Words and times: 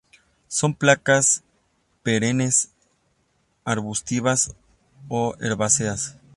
Son 0.47 0.73
plantas 0.73 1.43
perennes, 2.01 2.69
arbustivas 3.65 4.51
o 5.09 5.35
herbáceas. 5.39 6.15